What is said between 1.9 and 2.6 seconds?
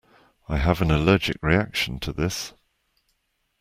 to this.